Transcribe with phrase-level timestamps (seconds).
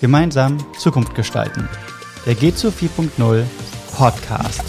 [0.00, 1.68] Gemeinsam Zukunft gestalten.
[2.26, 2.70] Der G2
[3.18, 3.44] 4.0
[3.96, 4.62] Podcast.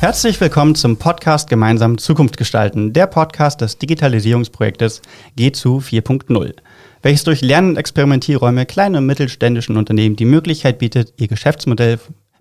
[0.00, 5.02] Herzlich willkommen zum Podcast Gemeinsam Zukunft gestalten, der Podcast des Digitalisierungsprojektes
[5.36, 6.54] G2 4.0,
[7.02, 11.98] welches durch Lern- und Experimentierräume kleinen und mittelständischen Unternehmen die Möglichkeit bietet, ihr Geschäftsmodell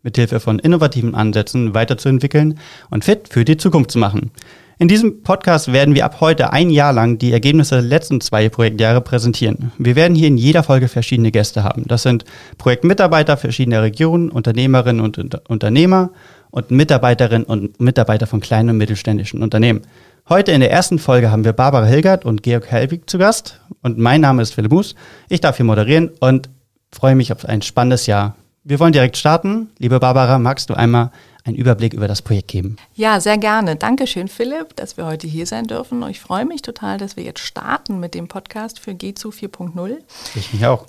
[0.08, 4.32] mithilfe von innovativen Ansätzen weiterzuentwickeln und fit für die Zukunft zu machen.
[4.80, 8.48] In diesem Podcast werden wir ab heute ein Jahr lang die Ergebnisse der letzten zwei
[8.48, 9.72] Projektjahre präsentieren.
[9.78, 11.84] Wir werden hier in jeder Folge verschiedene Gäste haben.
[11.88, 12.24] Das sind
[12.58, 16.12] Projektmitarbeiter verschiedener Regionen, Unternehmerinnen und Unter Unternehmer
[16.52, 19.82] und Mitarbeiterinnen und Mitarbeiter von kleinen und mittelständischen Unternehmen.
[20.30, 23.60] Heute in der ersten Folge haben wir Barbara Hilgert und Georg Helwig zu Gast.
[23.82, 24.96] Und mein Name ist Philipp Mus.
[25.28, 26.50] Ich darf hier moderieren und
[26.92, 28.36] freue mich auf ein spannendes Jahr.
[28.70, 29.70] Wir wollen direkt starten.
[29.78, 31.12] Liebe Barbara, magst du einmal
[31.46, 32.76] einen Überblick über das Projekt geben?
[32.96, 33.78] Ja, sehr gerne.
[33.78, 36.04] Dankeschön, Philipp, dass wir heute hier sein dürfen.
[36.10, 40.00] Ich freue mich total, dass wir jetzt starten mit dem Podcast für G2 4.0.
[40.36, 40.86] Ich mich auch.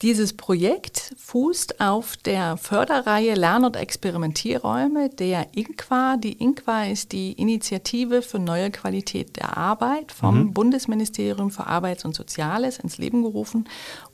[0.00, 6.18] Dieses Projekt fußt auf der Förderreihe Lern- und Experimentierräume der INQUA.
[6.18, 10.54] Die INQUA ist die Initiative für neue Qualität der Arbeit vom mhm.
[10.54, 13.68] Bundesministerium für Arbeits- und Soziales ins Leben gerufen.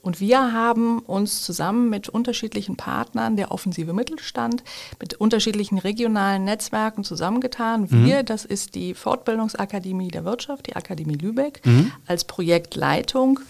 [0.09, 4.65] Und wir haben uns zusammen mit unterschiedlichen Partnern, der offensive Mittelstand,
[4.99, 7.89] mit unterschiedlichen regionalen Netzwerken zusammengetan.
[7.91, 8.07] Mhm.
[8.07, 11.93] Wir, das ist die Fortbildungsakademie der Wirtschaft, die Akademie Lübeck, mhm.
[12.07, 13.41] als Projektleitung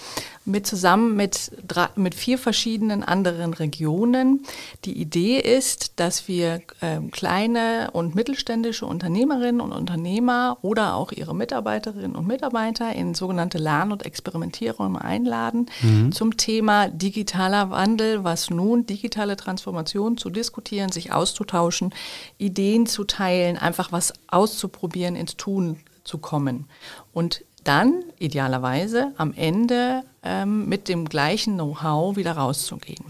[0.44, 1.52] mit zusammen mit,
[1.94, 4.44] mit vier verschiedenen anderen Regionen.
[4.86, 11.34] Die Idee ist, dass wir äh, kleine und mittelständische Unternehmerinnen und Unternehmer oder auch ihre
[11.34, 16.12] Mitarbeiterinnen und Mitarbeiter in sogenannte Lern- und Experimentierräume einladen mhm.
[16.12, 21.94] zum Thema digitaler Wandel, was nun digitale Transformation zu diskutieren, sich auszutauschen,
[22.38, 26.66] Ideen zu teilen, einfach was auszuprobieren, ins Tun zu kommen.
[27.12, 33.04] Und dann idealerweise am Ende ähm, mit dem gleichen Know-how wieder rauszugehen.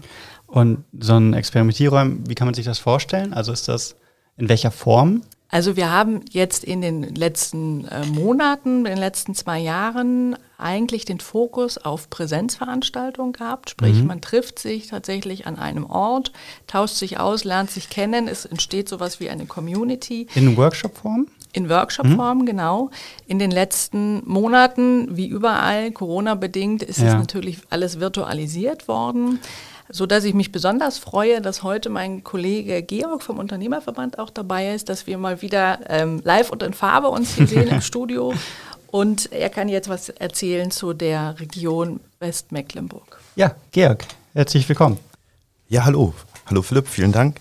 [0.47, 3.33] Und so ein Experimentierraum, wie kann man sich das vorstellen?
[3.33, 3.95] Also ist das
[4.37, 5.21] in welcher Form?
[5.51, 11.05] Also wir haben jetzt in den letzten äh, Monaten, in den letzten zwei Jahren eigentlich
[11.05, 13.71] den Fokus auf Präsenzveranstaltungen gehabt.
[13.71, 14.07] Sprich, mhm.
[14.07, 16.31] man trifft sich tatsächlich an einem Ort,
[16.67, 20.27] tauscht sich aus, lernt sich kennen, es entsteht sowas wie eine Community.
[20.35, 21.27] In Workshop-Form?
[21.51, 22.45] In Workshop-Form, mhm.
[22.45, 22.89] genau.
[23.25, 27.07] In den letzten Monaten, wie überall, Corona-bedingt, ist ja.
[27.07, 29.39] es natürlich alles virtualisiert worden
[29.89, 34.73] so dass ich mich besonders freue, dass heute mein Kollege Georg vom Unternehmerverband auch dabei
[34.73, 38.33] ist, dass wir mal wieder ähm, live und in Farbe uns hier sehen im Studio.
[38.91, 43.19] Und er kann jetzt was erzählen zu der Region Westmecklenburg.
[43.35, 44.97] Ja, Georg, herzlich willkommen.
[45.67, 46.13] Ja, hallo.
[46.47, 47.37] Hallo Philipp, vielen Dank.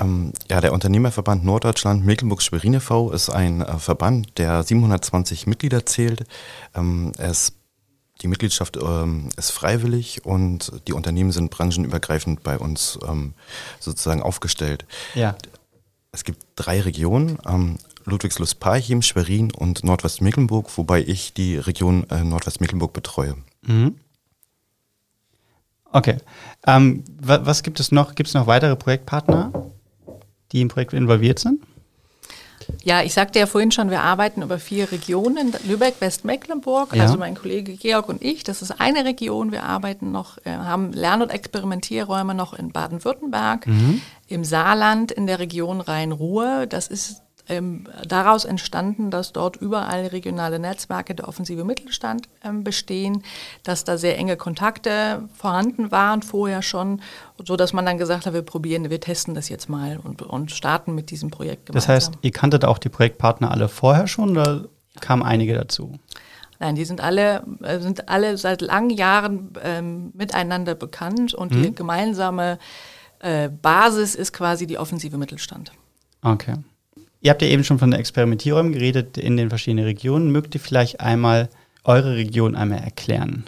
[0.00, 3.10] Ähm, ja, der Unternehmerverband Norddeutschland Mecklenburg-Schwerin e.V.
[3.12, 6.24] ist ein äh, Verband, der 720 Mitglieder zählt.
[6.74, 7.52] Ähm, es,
[8.22, 13.34] die Mitgliedschaft ähm, ist freiwillig und die Unternehmen sind branchenübergreifend bei uns ähm,
[13.78, 14.86] sozusagen aufgestellt.
[15.14, 15.36] Ja.
[16.12, 22.92] Es gibt drei Regionen, ähm, Ludwigslust-Parchim, Schwerin und Nordwestmecklenburg, wobei ich die Region äh, Nordwestmecklenburg
[22.92, 23.36] betreue.
[23.62, 23.96] Mhm.
[25.92, 26.18] Okay.
[26.66, 28.14] Ähm, was gibt es noch?
[28.14, 29.70] Gibt es noch weitere Projektpartner?
[30.52, 31.60] Die im Projekt involviert sind?
[32.82, 37.02] Ja, ich sagte ja vorhin schon, wir arbeiten über vier Regionen, Lübeck, Westmecklenburg, ja.
[37.02, 39.52] also mein Kollege Georg und ich, das ist eine Region.
[39.52, 44.02] Wir arbeiten noch, äh, haben Lern- und Experimentierräume noch in Baden-Württemberg, mhm.
[44.28, 46.66] im Saarland, in der Region Rhein-Ruhr.
[46.66, 53.22] Das ist ähm, daraus entstanden, dass dort überall regionale Netzwerke der offensive Mittelstand ähm, bestehen,
[53.64, 57.02] dass da sehr enge Kontakte vorhanden waren vorher schon,
[57.44, 60.52] so dass man dann gesagt hat, wir probieren, wir testen das jetzt mal und, und
[60.52, 61.94] starten mit diesem Projekt gemeinsam.
[61.94, 64.66] Das heißt, ihr kanntet auch die Projektpartner alle vorher schon oder
[65.00, 65.98] kamen einige dazu?
[66.60, 71.62] Nein, die sind alle, äh, sind alle seit langen Jahren ähm, miteinander bekannt und mhm.
[71.62, 72.58] die gemeinsame
[73.18, 75.72] äh, Basis ist quasi die offensive Mittelstand.
[76.22, 76.54] Okay.
[77.20, 80.30] Ihr habt ja eben schon von der Experimentierung geredet in den verschiedenen Regionen.
[80.30, 81.50] Mögt ihr vielleicht einmal
[81.84, 83.44] eure Region einmal erklären,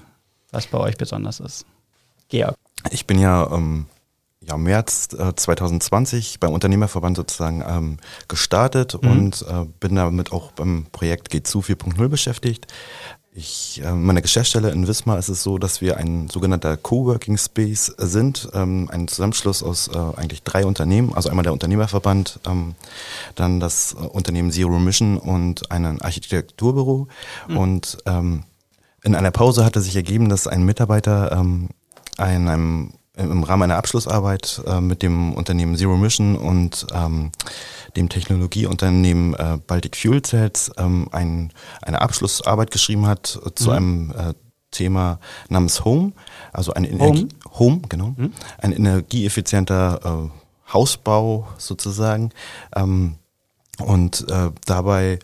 [0.51, 1.65] was bei euch besonders ist?
[2.29, 2.55] Georg.
[2.91, 3.87] Ich bin ja ähm,
[4.41, 7.99] ja, März äh, 2020 beim Unternehmerverband sozusagen ähm,
[8.29, 9.11] gestartet mhm.
[9.11, 12.67] und äh, bin damit auch beim Projekt G2 4.0 beschäftigt.
[13.35, 17.87] Ich, äh, meiner Geschäftsstelle in Wismar ist es so, dass wir ein sogenannter Coworking Space
[17.97, 22.75] sind, ähm, ein Zusammenschluss aus äh, eigentlich drei Unternehmen, also einmal der Unternehmerverband, ähm,
[23.35, 27.09] dann das äh, Unternehmen Zero Mission und ein Architekturbüro.
[27.49, 27.57] Mhm.
[27.57, 28.45] Und ähm,
[29.03, 31.71] in einer Pause hatte sich ergeben, dass ein Mitarbeiter ähm,
[32.19, 37.31] in einem im Rahmen einer Abschlussarbeit äh, mit dem Unternehmen Zero Mission und ähm,
[37.95, 43.77] dem Technologieunternehmen äh, Baltic Fuel Cells ähm, ein, eine Abschlussarbeit geschrieben hat äh, zu mhm.
[43.77, 44.35] einem äh,
[44.71, 45.19] Thema
[45.51, 46.13] namens Home,
[46.55, 48.33] also ein Energie Home, Home genau, mhm.
[48.59, 52.31] ein energieeffizienter äh, Hausbau sozusagen.
[52.75, 53.17] Ähm,
[53.79, 55.19] und äh, dabei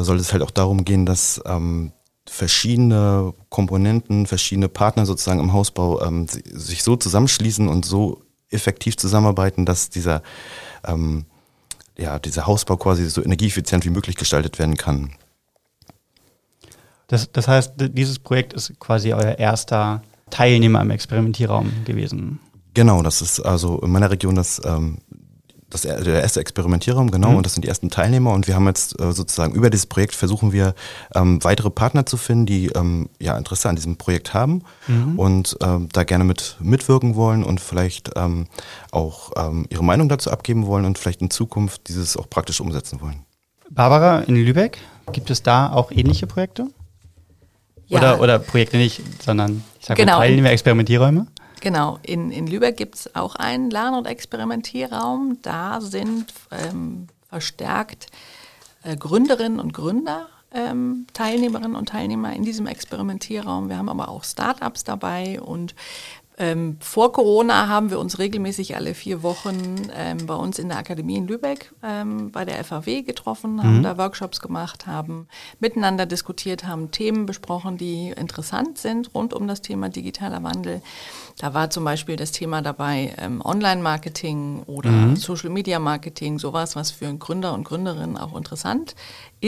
[0.00, 1.92] soll es halt auch darum gehen, dass ähm,
[2.28, 9.64] verschiedene Komponenten, verschiedene Partner sozusagen im Hausbau ähm, sich so zusammenschließen und so effektiv zusammenarbeiten,
[9.64, 10.22] dass dieser,
[10.84, 11.26] ähm,
[11.96, 15.12] ja, dieser Hausbau quasi so energieeffizient wie möglich gestaltet werden kann.
[17.08, 22.40] Das, das heißt, dieses Projekt ist quasi euer erster Teilnehmer im Experimentierraum gewesen.
[22.74, 24.98] Genau, das ist also in meiner Region das ähm,
[25.70, 27.36] das der erste Experimentierraum, genau, mhm.
[27.38, 28.32] und das sind die ersten Teilnehmer.
[28.32, 30.74] Und wir haben jetzt äh, sozusagen über dieses Projekt versuchen wir
[31.14, 35.18] ähm, weitere Partner zu finden, die ähm, ja Interesse an diesem Projekt haben mhm.
[35.18, 38.46] und ähm, da gerne mit mitwirken wollen und vielleicht ähm,
[38.92, 43.00] auch ähm, ihre Meinung dazu abgeben wollen und vielleicht in Zukunft dieses auch praktisch umsetzen
[43.00, 43.24] wollen.
[43.68, 44.78] Barbara, in Lübeck,
[45.12, 46.68] gibt es da auch ähnliche Projekte?
[47.88, 47.98] Ja.
[47.98, 50.18] Oder, oder Projekte nicht, sondern ich sage genau.
[50.18, 51.26] Teilnehmer, Experimentierräume?
[51.60, 55.38] Genau, in, in Lübeck gibt es auch einen Lern- und Experimentierraum.
[55.42, 58.06] Da sind ähm, verstärkt
[58.82, 63.68] äh, Gründerinnen und Gründer, ähm, Teilnehmerinnen und Teilnehmer in diesem Experimentierraum.
[63.68, 65.74] Wir haben aber auch Startups dabei und
[66.38, 70.78] ähm, vor Corona haben wir uns regelmäßig alle vier Wochen ähm, bei uns in der
[70.78, 73.82] Akademie in Lübeck ähm, bei der FAW getroffen, haben mhm.
[73.82, 75.28] da Workshops gemacht, haben
[75.60, 80.82] miteinander diskutiert, haben Themen besprochen, die interessant sind rund um das Thema digitaler Wandel.
[81.38, 85.16] Da war zum Beispiel das Thema dabei ähm, Online-Marketing oder mhm.
[85.16, 88.94] Social-Media-Marketing, sowas, was für Gründer und Gründerinnen auch interessant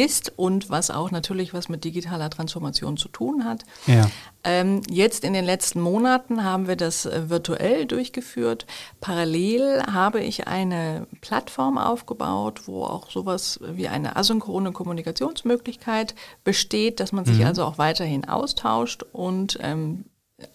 [0.03, 3.65] ist und was auch natürlich was mit digitaler Transformation zu tun hat.
[3.87, 4.09] Ja.
[4.45, 8.67] Ähm, jetzt in den letzten Monaten haben wir das äh, virtuell durchgeführt.
[9.01, 17.13] Parallel habe ich eine Plattform aufgebaut, wo auch sowas wie eine asynchrone Kommunikationsmöglichkeit besteht, dass
[17.13, 17.47] man sich mhm.
[17.47, 20.05] also auch weiterhin austauscht und ähm,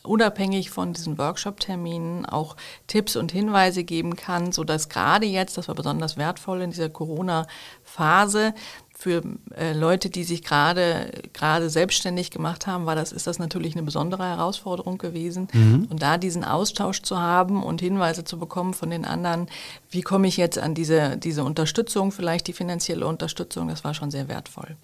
[0.03, 2.55] unabhängig von diesen Workshop-Terminen auch
[2.87, 8.53] Tipps und Hinweise geben kann, sodass gerade jetzt, das war besonders wertvoll in dieser Corona-Phase,
[9.03, 9.21] für
[9.57, 13.83] äh, Leute, die sich gerade gerade selbstständig gemacht haben, war das ist das natürlich eine
[13.83, 15.49] besondere Herausforderung gewesen.
[15.51, 15.87] Mhm.
[15.89, 19.47] Und da diesen Austausch zu haben und Hinweise zu bekommen von den anderen,
[19.89, 24.09] wie komme ich jetzt an diese diese Unterstützung, vielleicht die finanzielle Unterstützung, das war schon
[24.09, 24.77] sehr wertvoll.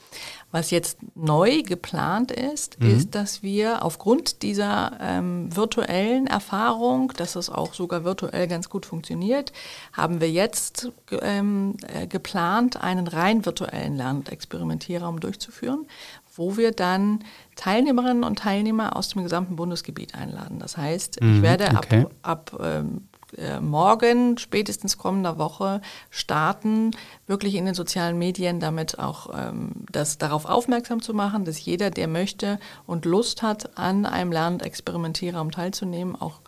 [0.52, 2.90] Was jetzt neu geplant ist, mhm.
[2.90, 8.86] ist, dass wir aufgrund dieser ähm, virtuellen Erfahrung, dass es auch sogar virtuell ganz gut
[8.86, 9.54] funktioniert,
[9.94, 15.88] haben wir jetzt ähm, äh, geplant, einen rein virtuellen Lern- und Experimentierraum durchzuführen,
[16.36, 17.24] wo wir dann
[17.56, 20.60] Teilnehmerinnen und Teilnehmer aus dem gesamten Bundesgebiet einladen.
[20.60, 22.06] Das heißt, mhm, ich werde okay.
[22.22, 23.02] ab, ab ähm,
[23.38, 26.92] äh, morgen, spätestens kommender Woche starten,
[27.28, 31.92] wirklich in den sozialen Medien damit auch ähm, das darauf aufmerksam zu machen, dass jeder,
[31.92, 36.40] der möchte und Lust hat, an einem Lern- und Experimentierraum teilzunehmen, auch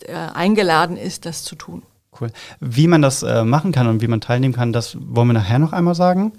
[0.00, 1.82] äh, eingeladen ist, das zu tun.
[2.20, 2.30] Cool.
[2.60, 5.58] Wie man das äh, machen kann und wie man teilnehmen kann, das wollen wir nachher
[5.58, 6.32] noch einmal sagen.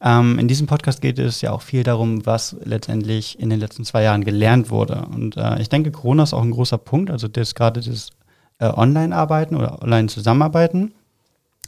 [0.00, 3.84] Ähm, in diesem Podcast geht es ja auch viel darum, was letztendlich in den letzten
[3.84, 5.06] zwei Jahren gelernt wurde.
[5.12, 7.10] Und äh, ich denke, Corona ist auch ein großer Punkt.
[7.10, 8.10] Also das gerade das
[8.58, 10.94] äh, Online-Arbeiten oder Online-Zusammenarbeiten.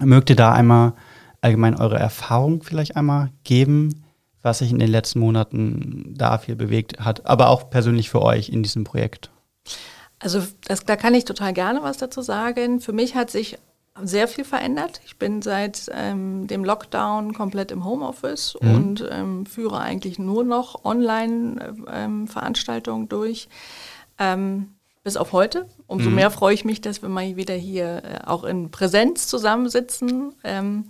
[0.00, 0.92] Mögt ihr da einmal
[1.40, 4.04] allgemein eure Erfahrung vielleicht einmal geben,
[4.42, 8.48] was sich in den letzten Monaten da viel bewegt hat, aber auch persönlich für euch
[8.48, 9.30] in diesem Projekt?
[10.20, 12.80] Also das, da kann ich total gerne was dazu sagen.
[12.80, 13.58] Für mich hat sich
[14.02, 15.00] sehr viel verändert.
[15.04, 18.74] Ich bin seit ähm, dem Lockdown komplett im Homeoffice mhm.
[18.74, 23.48] und ähm, führe eigentlich nur noch Online-Veranstaltungen ähm, durch.
[24.18, 24.74] Ähm,
[25.04, 25.66] bis auf heute.
[25.86, 26.16] Umso mhm.
[26.16, 30.34] mehr freue ich mich, dass wir mal wieder hier äh, auch in Präsenz zusammensitzen.
[30.44, 30.84] Ähm,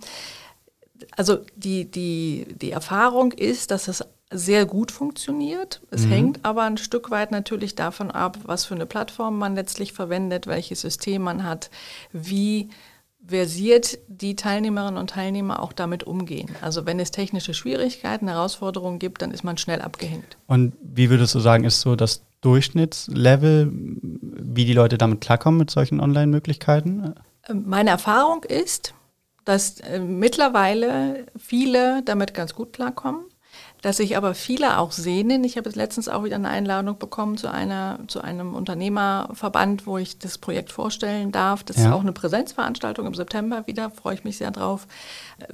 [1.15, 5.81] also die, die, die Erfahrung ist, dass es sehr gut funktioniert.
[5.89, 6.09] Es mhm.
[6.09, 10.47] hängt aber ein Stück weit natürlich davon ab, was für eine Plattform man letztlich verwendet,
[10.47, 11.69] welches System man hat,
[12.11, 12.69] wie
[13.25, 16.49] versiert die Teilnehmerinnen und Teilnehmer auch damit umgehen.
[16.61, 20.37] Also wenn es technische Schwierigkeiten, Herausforderungen gibt, dann ist man schnell abgehängt.
[20.47, 25.69] Und wie würdest du sagen, ist so das Durchschnittslevel, wie die Leute damit klarkommen mit
[25.69, 27.13] solchen Online-Möglichkeiten?
[27.53, 28.93] Meine Erfahrung ist,
[29.45, 33.25] dass äh, mittlerweile viele damit ganz gut klarkommen.
[33.81, 35.43] Dass sich aber viele auch sehnen.
[35.43, 39.97] Ich habe jetzt letztens auch wieder eine Einladung bekommen zu, einer, zu einem Unternehmerverband, wo
[39.97, 41.63] ich das Projekt vorstellen darf.
[41.63, 41.83] Das ja.
[41.85, 44.87] ist auch eine Präsenzveranstaltung im September wieder, freue ich mich sehr drauf,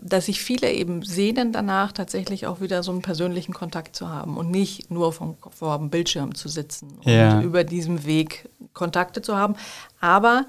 [0.01, 4.37] dass sich viele eben sehnen danach, tatsächlich auch wieder so einen persönlichen Kontakt zu haben
[4.37, 7.37] und nicht nur vom, vor dem Bildschirm zu sitzen ja.
[7.37, 9.55] und über diesem Weg Kontakte zu haben.
[10.01, 10.45] Aber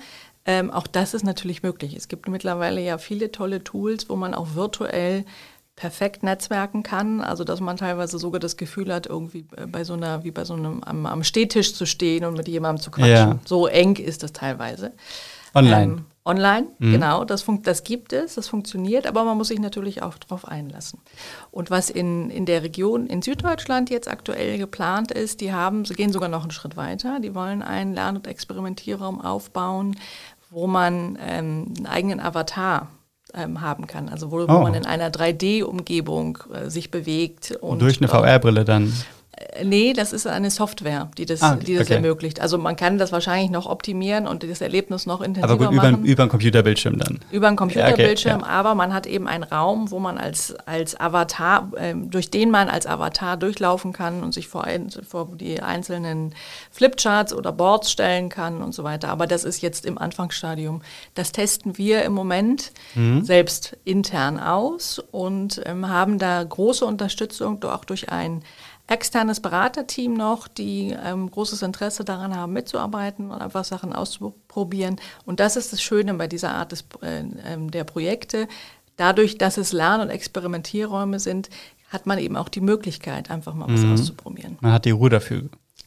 [0.47, 1.95] ähm, auch das ist natürlich möglich.
[1.95, 5.25] Es gibt mittlerweile ja viele tolle Tools, wo man auch virtuell
[5.76, 7.21] perfekt netzwerken kann.
[7.21, 10.54] Also dass man teilweise sogar das Gefühl hat, irgendwie bei so einer, wie bei so
[10.54, 13.12] einem am, am Stehtisch zu stehen und mit jemandem zu quatschen.
[13.12, 13.38] Ja.
[13.45, 14.92] So eng ist das teilweise.
[15.54, 15.83] Online.
[15.83, 16.92] Ähm, online, mhm.
[16.92, 20.99] genau, das, das gibt es, das funktioniert, aber man muss sich natürlich auch darauf einlassen.
[21.52, 25.95] Und was in, in der Region in Süddeutschland jetzt aktuell geplant ist, die haben, sie
[25.95, 29.97] gehen sogar noch einen Schritt weiter, die wollen einen Lern- und Experimentierraum aufbauen,
[30.50, 32.88] wo man ähm, einen eigenen Avatar
[33.35, 34.09] ähm, haben kann.
[34.09, 34.61] Also wo, wo oh.
[34.61, 37.52] man in einer 3D-Umgebung äh, sich bewegt.
[37.61, 38.92] Und, Durch eine VR-Brille dann.
[39.62, 41.95] Nee, das ist eine Software, die das, ah, die das okay.
[41.95, 42.40] ermöglicht.
[42.40, 46.05] Also man kann das wahrscheinlich noch optimieren und das Erlebnis noch intensiver aber gut, machen.
[46.05, 47.21] Über, einen Computerbildschirm dann.
[47.31, 48.55] Über einen Computerbildschirm, okay, ja.
[48.55, 52.71] aber man hat eben einen Raum, wo man als, als Avatar, äh, durch den man
[52.71, 56.35] als Avatar durchlaufen kann und sich vor, ein, vor die einzelnen
[56.71, 59.09] Flipcharts oder Boards stellen kann und so weiter.
[59.11, 60.81] Aber das ist jetzt im Anfangsstadium.
[61.14, 63.23] Das testen wir im Moment mhm.
[63.23, 68.43] selbst intern aus und ähm, haben da große Unterstützung auch durch ein
[68.87, 74.97] externes Beraterteam noch, die ähm, großes Interesse daran haben, mitzuarbeiten und einfach Sachen auszuprobieren.
[75.25, 78.47] Und das ist das Schöne bei dieser Art des, äh, ähm, der Projekte.
[78.97, 81.50] Dadurch, dass es Lern- und Experimentierräume sind,
[81.88, 83.93] hat man eben auch die Möglichkeit, einfach mal was mhm.
[83.93, 84.59] auszuprobieren.
[84.61, 85.45] Man hat die Ruhe dafür.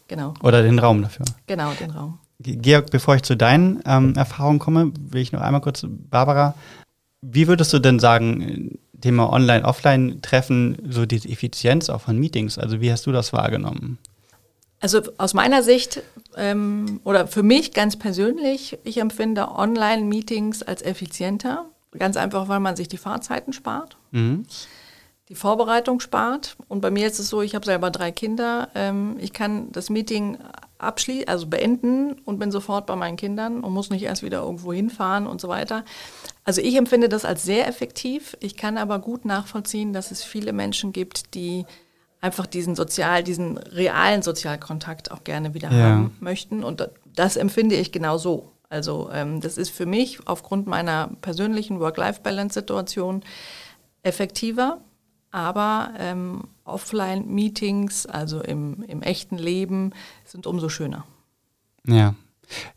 [0.07, 0.33] Genau.
[0.43, 1.25] Oder den Raum dafür.
[1.47, 2.19] Genau, den Raum.
[2.39, 6.55] Georg, bevor ich zu deinen ähm, Erfahrungen komme, will ich noch einmal kurz, Barbara,
[7.21, 12.57] wie würdest du denn sagen, Thema Online-Offline-Treffen, so die Effizienz auch von Meetings.
[12.57, 13.97] Also wie hast du das wahrgenommen?
[14.81, 16.01] Also aus meiner Sicht
[16.37, 21.65] ähm, oder für mich ganz persönlich, ich empfinde Online-Meetings als effizienter.
[21.97, 24.45] Ganz einfach, weil man sich die Fahrzeiten spart, mhm.
[25.27, 26.55] die Vorbereitung spart.
[26.67, 28.69] Und bei mir ist es so, ich habe selber drei Kinder.
[28.75, 30.37] Ähm, ich kann das Meeting
[30.79, 34.73] abschließen, also beenden und bin sofort bei meinen Kindern und muss nicht erst wieder irgendwo
[34.73, 35.85] hinfahren und so weiter.
[36.43, 38.35] Also ich empfinde das als sehr effektiv.
[38.39, 41.65] Ich kann aber gut nachvollziehen, dass es viele Menschen gibt, die
[42.21, 45.77] einfach diesen sozial, diesen realen Sozialkontakt auch gerne wieder ja.
[45.77, 46.63] haben möchten.
[46.63, 48.51] Und das empfinde ich genau so.
[48.69, 53.23] Also ähm, das ist für mich aufgrund meiner persönlichen Work-Life-Balance-Situation
[54.03, 54.79] effektiver,
[55.31, 59.93] aber ähm, Offline-Meetings, also im, im echten Leben,
[60.25, 61.05] sind umso schöner.
[61.85, 62.15] Ja,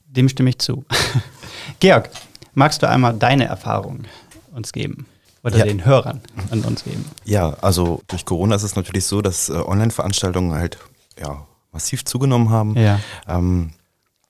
[0.06, 0.84] dem stimme ich zu.
[1.80, 2.10] Georg,
[2.54, 4.04] magst du einmal deine Erfahrung
[4.52, 5.06] uns geben?
[5.44, 5.64] Oder ja.
[5.64, 7.04] den Hörern an uns geben?
[7.24, 10.78] Ja, also durch Corona ist es natürlich so, dass äh, Online-Veranstaltungen halt
[11.20, 12.76] ja, massiv zugenommen haben.
[12.76, 13.00] Ja.
[13.26, 13.72] Ähm,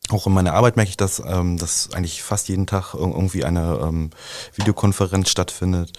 [0.08, 3.78] auch in meiner Arbeit merke ich das, ähm, dass eigentlich fast jeden Tag irgendwie eine
[3.82, 4.10] ähm,
[4.54, 5.92] Videokonferenz stattfindet.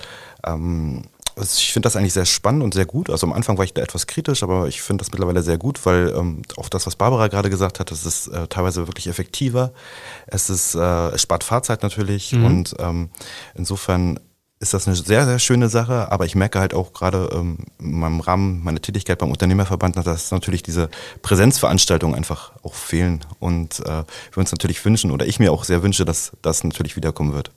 [0.43, 1.03] Ähm,
[1.35, 3.09] also ich finde das eigentlich sehr spannend und sehr gut.
[3.09, 5.85] Also am Anfang war ich da etwas kritisch, aber ich finde das mittlerweile sehr gut,
[5.85, 9.73] weil ähm, auch das, was Barbara gerade gesagt hat, das ist äh, teilweise wirklich effektiver.
[10.27, 12.45] Es ist, äh, es spart Fahrzeit natürlich mhm.
[12.45, 13.09] und ähm,
[13.55, 14.19] insofern
[14.59, 17.99] ist das eine sehr, sehr schöne Sache, aber ich merke halt auch gerade ähm, in
[17.99, 20.89] meinem Rahmen meiner Tätigkeit beim Unternehmerverband, dass natürlich diese
[21.21, 25.83] Präsenzveranstaltungen einfach auch fehlen und äh, wir uns natürlich wünschen oder ich mir auch sehr
[25.83, 27.51] wünsche, dass das natürlich wiederkommen wird.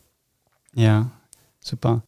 [0.75, 1.11] Ja,
[1.61, 2.03] super.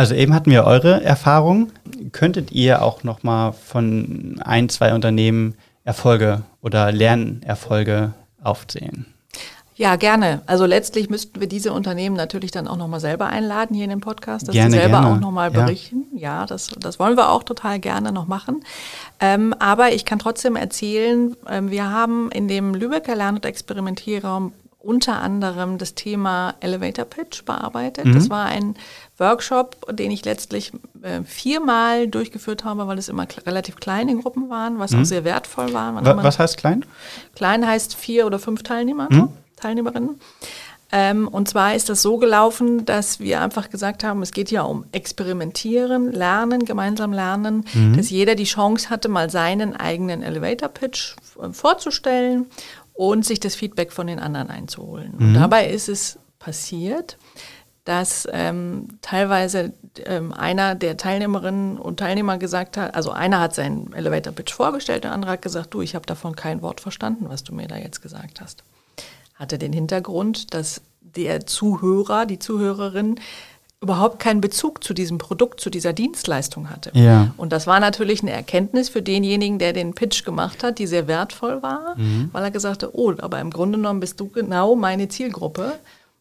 [0.00, 1.72] Also eben hatten wir eure Erfahrung.
[2.12, 9.04] Könntet ihr auch noch mal von ein, zwei Unternehmen Erfolge oder Lernerfolge aufzählen?
[9.74, 10.40] Ja, gerne.
[10.46, 14.00] Also letztlich müssten wir diese Unternehmen natürlich dann auch nochmal selber einladen hier in den
[14.00, 15.16] Podcast, dass gerne, sie selber gerne.
[15.16, 16.06] auch nochmal berichten.
[16.14, 18.64] Ja, ja das, das wollen wir auch total gerne noch machen.
[19.20, 24.54] Ähm, aber ich kann trotzdem erzählen, ähm, wir haben in dem Lübecker Lern- und Experimentierraum
[24.80, 28.06] unter anderem das Thema Elevator Pitch bearbeitet.
[28.06, 28.14] Mhm.
[28.14, 28.76] Das war ein
[29.18, 30.72] Workshop, den ich letztlich
[31.02, 35.02] äh, viermal durchgeführt habe, weil es immer relativ kleine Gruppen waren, was mhm.
[35.02, 35.94] auch sehr wertvoll war.
[35.94, 36.84] Was, was heißt klein?
[37.34, 39.28] Klein heißt vier oder fünf Teilnehmer, mhm.
[39.56, 40.18] Teilnehmerinnen.
[40.92, 44.62] Ähm, und zwar ist das so gelaufen, dass wir einfach gesagt haben, es geht ja
[44.62, 47.96] um Experimentieren, Lernen, gemeinsam lernen, mhm.
[47.96, 52.46] dass jeder die Chance hatte, mal seinen eigenen Elevator-Pitch äh, vorzustellen
[53.00, 55.14] und sich das Feedback von den anderen einzuholen.
[55.16, 55.28] Mhm.
[55.28, 57.16] Und dabei ist es passiert,
[57.86, 59.72] dass ähm, teilweise
[60.04, 65.04] ähm, einer der Teilnehmerinnen und Teilnehmer gesagt hat, also einer hat seinen Elevator Pitch vorgestellt,
[65.04, 67.78] der andere hat gesagt, du, ich habe davon kein Wort verstanden, was du mir da
[67.78, 68.64] jetzt gesagt hast.
[69.34, 73.18] Hatte den Hintergrund, dass der Zuhörer, die Zuhörerin
[73.82, 76.90] überhaupt keinen Bezug zu diesem Produkt, zu dieser Dienstleistung hatte.
[76.92, 77.32] Ja.
[77.38, 81.08] Und das war natürlich eine Erkenntnis für denjenigen, der den Pitch gemacht hat, die sehr
[81.08, 82.28] wertvoll war, Mhm.
[82.32, 85.72] weil er gesagt hat, oh, aber im Grunde genommen bist du genau meine Zielgruppe.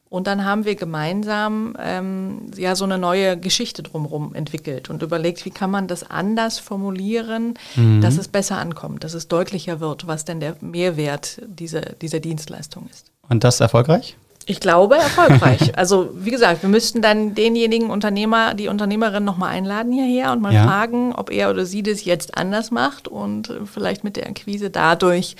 [0.09, 5.45] Und dann haben wir gemeinsam ähm, ja so eine neue Geschichte drumherum entwickelt und überlegt,
[5.45, 7.99] wie kann man das anders formulieren, Mhm.
[8.01, 12.87] dass es besser ankommt, dass es deutlicher wird, was denn der Mehrwert dieser, dieser Dienstleistung
[12.89, 13.11] ist.
[13.27, 14.15] Und das erfolgreich?
[14.49, 15.73] Ich glaube erfolgreich.
[15.77, 20.55] also wie gesagt, wir müssten dann denjenigen Unternehmer, die Unternehmerin nochmal einladen hierher und mal
[20.55, 20.65] Ja.
[20.65, 24.71] fragen, ob er oder sie das jetzt anders macht und äh, vielleicht mit der Akquise
[24.71, 25.35] dadurch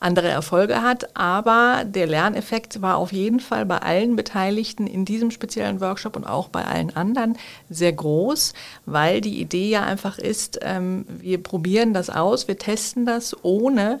[0.00, 1.14] andere Erfolge hat.
[1.16, 6.24] Aber der Lerneffekt war auf jeden Fall bei allen Beteiligten in diesem speziellen Workshop und
[6.24, 7.36] auch bei allen anderen
[7.68, 8.54] sehr groß,
[8.86, 14.00] weil die Idee ja einfach ist, ähm, wir probieren das aus, wir testen das ohne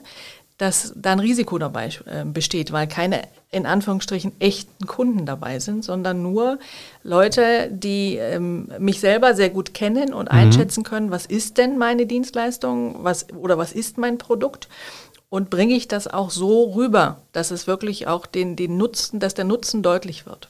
[0.58, 5.84] dass da ein Risiko dabei äh, besteht, weil keine in Anführungsstrichen echten Kunden dabei sind,
[5.84, 6.58] sondern nur
[7.02, 12.06] Leute, die ähm, mich selber sehr gut kennen und einschätzen können, was ist denn meine
[12.06, 14.68] Dienstleistung, was oder was ist mein Produkt
[15.28, 19.34] und bringe ich das auch so rüber, dass es wirklich auch den, den Nutzen, dass
[19.34, 20.48] der Nutzen deutlich wird.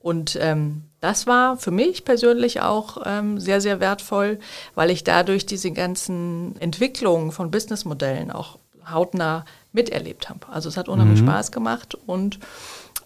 [0.00, 4.38] Und ähm, das war für mich persönlich auch ähm, sehr, sehr wertvoll,
[4.74, 8.58] weil ich dadurch diese ganzen Entwicklungen von Businessmodellen auch
[8.90, 10.48] hautnah miterlebt habe.
[10.48, 12.38] Also es hat unheimlich Spaß gemacht und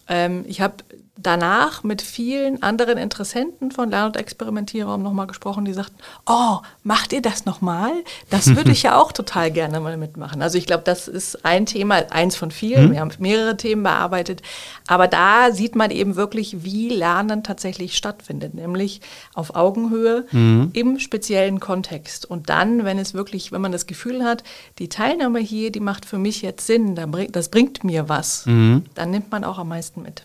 [0.09, 0.77] ähm, ich habe
[1.21, 5.97] danach mit vielen anderen Interessenten von Lern- und Experimentierraum nochmal gesprochen, die sagten,
[6.27, 7.91] oh, macht ihr das nochmal?
[8.31, 10.43] Das würde ich ja auch total gerne mal mitmachen.
[10.43, 12.93] Also ich glaube, das ist ein Thema, eins von vielen.
[12.93, 14.43] Wir haben mehrere Themen bearbeitet.
[14.87, 19.01] Aber da sieht man eben wirklich, wie Lernen tatsächlich stattfindet, nämlich
[19.35, 20.25] auf Augenhöhe
[20.73, 22.27] im speziellen Kontext.
[22.27, 24.45] Und dann, wenn es wirklich, wenn man das Gefühl hat,
[24.79, 26.95] die Teilnahme hier, die macht für mich jetzt Sinn,
[27.33, 30.25] das bringt mir was, dann nimmt man auch am meisten mit.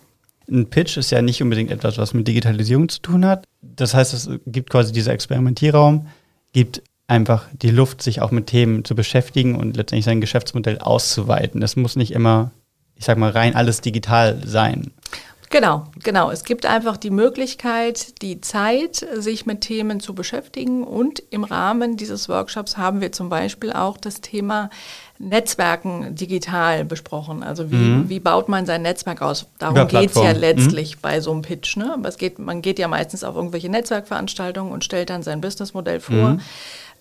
[0.49, 3.45] Ein Pitch ist ja nicht unbedingt etwas, was mit Digitalisierung zu tun hat.
[3.61, 6.07] Das heißt, es gibt quasi dieser Experimentierraum,
[6.51, 11.61] gibt einfach die Luft, sich auch mit Themen zu beschäftigen und letztendlich sein Geschäftsmodell auszuweiten.
[11.61, 12.51] Es muss nicht immer,
[12.95, 14.91] ich sag mal, rein alles digital sein.
[15.53, 16.31] Genau, genau.
[16.31, 20.83] Es gibt einfach die Möglichkeit, die Zeit, sich mit Themen zu beschäftigen.
[20.83, 24.71] Und im Rahmen dieses Workshops haben wir zum Beispiel auch das Thema
[25.29, 27.43] Netzwerken digital besprochen.
[27.43, 28.09] Also wie, Mhm.
[28.09, 29.47] wie baut man sein Netzwerk aus?
[29.59, 30.39] Darum geht es ja Plattformen.
[30.39, 31.77] letztlich bei so einem Pitch.
[31.77, 31.93] Ne?
[31.93, 35.99] Aber es geht, man geht ja meistens auf irgendwelche Netzwerkveranstaltungen und stellt dann sein Businessmodell
[35.99, 36.13] vor.
[36.31, 36.39] Mhm.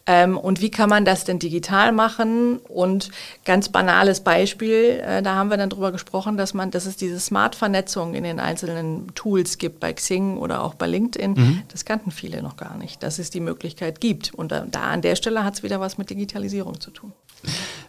[0.05, 2.58] Ähm, und wie kann man das denn digital machen?
[2.69, 3.11] Und
[3.45, 7.21] ganz banales Beispiel, äh, da haben wir dann drüber gesprochen, dass man, dass es diese
[7.21, 11.63] Smart-Vernetzung in den einzelnen Tools gibt, bei Xing oder auch bei LinkedIn.
[11.71, 14.35] Das kannten viele noch gar nicht, dass es die Möglichkeit gibt.
[14.35, 17.13] Und da, da an der Stelle hat es wieder was mit Digitalisierung zu tun.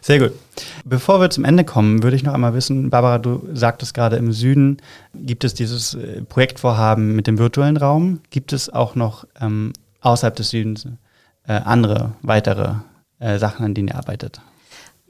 [0.00, 0.32] Sehr gut.
[0.84, 4.32] Bevor wir zum Ende kommen, würde ich noch einmal wissen, Barbara, du sagtest gerade im
[4.32, 4.76] Süden,
[5.14, 8.20] gibt es dieses äh, Projektvorhaben mit dem virtuellen Raum?
[8.30, 10.86] Gibt es auch noch ähm, außerhalb des Südens
[11.46, 12.74] äh, andere, weitere
[13.18, 14.40] äh, Sachen, an denen ihr arbeitet?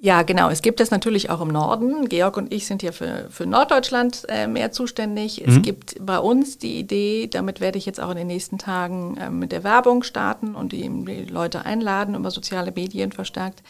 [0.05, 0.51] Ja, genau.
[0.51, 2.11] Es gibt es natürlich auch im Norden.
[2.11, 5.43] Georg und ich sind hier für, für Norddeutschland äh, mehr zuständig.
[5.49, 9.17] Es gibt bei uns die Idee, damit werde ich jetzt auch in den nächsten Tagen
[9.17, 13.63] äh, mit der Werbung starten und die, die Leute einladen über soziale Medien verstärkt,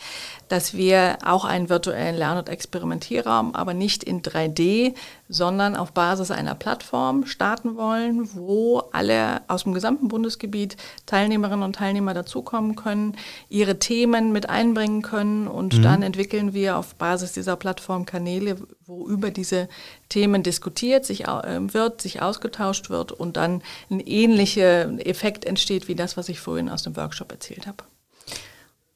[0.49, 4.94] dass wir auch einen virtuellen Lern- und Experimentierraum, aber nicht in 3D,
[5.29, 11.77] sondern auf Basis einer Plattform starten wollen, wo alle aus dem gesamten Bundesgebiet Teilnehmerinnen und
[11.77, 13.17] Teilnehmer dazukommen können,
[13.49, 18.57] ihre Themen mit einbringen können und dann entwickeln wir auf Basis dieser Plattform Kanäle,
[18.87, 19.69] wo über diese
[20.09, 25.95] Themen diskutiert sich, äh, wird, sich ausgetauscht wird und dann ein ähnlicher Effekt entsteht wie
[25.95, 27.85] das, was ich vorhin aus dem Workshop erzählt habe.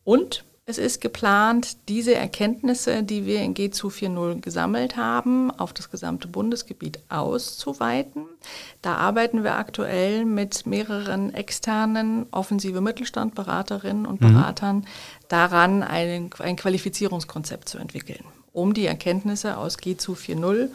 [0.05, 5.90] Und es ist geplant, diese Erkenntnisse, die wir in G2 4.0 gesammelt haben, auf das
[5.90, 8.26] gesamte Bundesgebiet auszuweiten.
[8.83, 14.87] Da arbeiten wir aktuell mit mehreren externen offensive Mittelstandberaterinnen und Beratern
[15.28, 20.68] daran, ein, ein Qualifizierungskonzept zu entwickeln, um die Erkenntnisse aus G2 4.0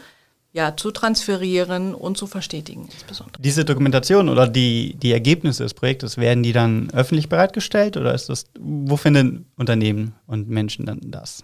[0.54, 3.42] ja, zu transferieren und zu verstetigen insbesondere.
[3.42, 8.30] Diese Dokumentation oder die, die Ergebnisse des Projektes, werden die dann öffentlich bereitgestellt oder ist
[8.30, 11.44] das, wo finden Unternehmen und Menschen dann das?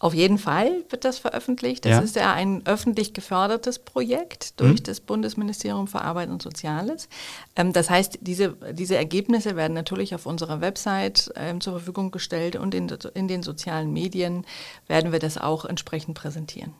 [0.00, 1.84] Auf jeden Fall wird das veröffentlicht.
[1.84, 2.00] Das Ja.
[2.00, 7.08] ist ja ein öffentlich gefördertes Projekt durch das Bundesministerium für Arbeit und Soziales.
[7.54, 12.56] Ähm, das heißt, diese, diese Ergebnisse werden natürlich auf unserer Website ähm, zur Verfügung gestellt
[12.56, 14.46] und in, in den sozialen Medien
[14.86, 16.72] werden wir das auch entsprechend präsentieren.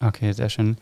[0.00, 0.76] Okay, sehr schön.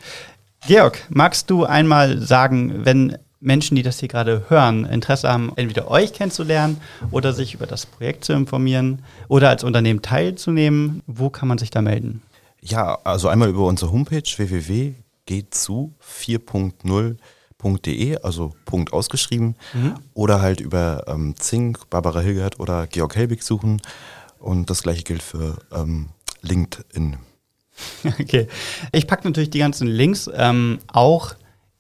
[0.67, 5.91] Georg, magst du einmal sagen, wenn Menschen, die das hier gerade hören, Interesse haben, entweder
[5.91, 11.49] euch kennenzulernen oder sich über das Projekt zu informieren oder als Unternehmen teilzunehmen, wo kann
[11.49, 12.23] man sich da melden?
[12.61, 17.17] Ja, also einmal über unsere Homepage www.gehtzu 4.0
[17.85, 19.95] .de, also Punkt ausgeschrieben, mhm.
[20.15, 23.83] oder halt über ähm, Zink, Barbara Hilgert oder Georg Helbig suchen.
[24.39, 26.11] Und das gleiche gilt für ähm,
[26.43, 27.17] LinkedIn.
[28.21, 28.47] Okay.
[28.93, 31.35] Ich packe natürlich die ganzen Links ähm, auch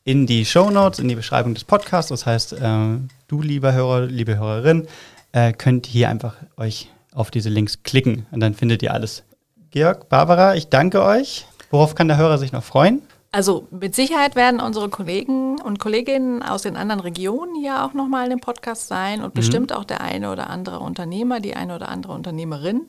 [0.04, 2.10] in die Show Notes, in die Beschreibung des Podcasts.
[2.10, 4.86] Das heißt, äh, du, lieber Hörer, liebe Hörerin,
[5.32, 9.24] äh, könnt hier einfach euch auf diese Links klicken und dann findet ihr alles.
[9.70, 11.46] Georg, Barbara, ich danke euch.
[11.70, 13.02] Worauf kann der Hörer sich noch freuen?
[13.32, 18.24] Also mit Sicherheit werden unsere Kollegen und Kolleginnen aus den anderen Regionen hier auch nochmal
[18.24, 19.38] in dem Podcast sein und mhm.
[19.38, 22.86] bestimmt auch der eine oder andere Unternehmer, die eine oder andere Unternehmerin.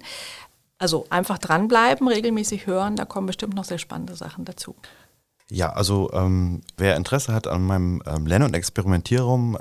[0.79, 4.75] Also einfach dranbleiben, regelmäßig hören, da kommen bestimmt noch sehr spannende Sachen dazu.
[5.49, 9.57] Ja, also ähm, wer Interesse hat, an meinem ähm, Lern- und Experimentierraum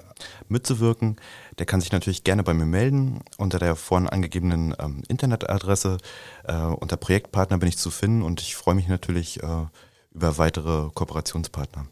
[0.49, 1.17] mitzuwirken,
[1.59, 3.21] der kann sich natürlich gerne bei mir melden.
[3.39, 5.99] Unter der vorhin angegebenen ähm, Internetadresse
[6.45, 9.67] äh, unter Projektpartner bin ich zu finden und ich freue mich natürlich äh,
[10.11, 11.87] über weitere Kooperationspartner.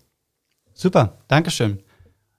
[0.72, 1.80] Super, Dankeschön.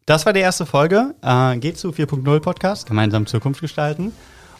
[0.05, 1.15] Das war die erste Folge.
[1.21, 4.11] Äh, geht zu 4.0 Podcast, gemeinsam Zukunft gestalten.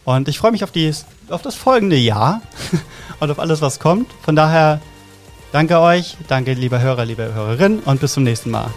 [0.06, 0.94] Und ich freue mich auf, die,
[1.30, 2.42] auf das folgende Jahr
[3.20, 4.08] und auf alles, was kommt.
[4.22, 4.80] Von daher
[5.52, 8.70] danke euch, danke lieber Hörer, liebe Hörerin und bis zum nächsten Mal.